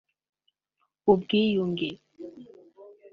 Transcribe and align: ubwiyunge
ubwiyunge 1.11 1.89